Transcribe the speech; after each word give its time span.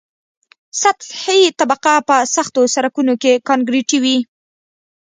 سطحي 0.81 1.39
طبقه 1.59 1.93
په 2.07 2.15
سختو 2.35 2.61
سرکونو 2.75 3.13
کې 3.21 3.33
کانکریټي 3.47 3.97
وي 4.03 4.17